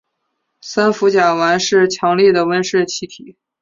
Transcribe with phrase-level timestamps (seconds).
[0.61, 3.35] 三氟甲烷是强力的温室气体。